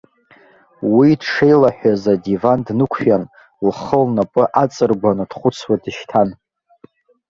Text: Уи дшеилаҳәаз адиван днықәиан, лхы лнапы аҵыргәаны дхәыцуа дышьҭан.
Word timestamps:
Уи 0.95 1.09
дшеилаҳәаз 1.19 2.03
адиван 2.13 2.59
днықәиан, 2.67 3.23
лхы 3.67 3.99
лнапы 4.03 4.43
аҵыргәаны 4.63 5.25
дхәыцуа 5.29 5.75
дышьҭан. 5.83 6.29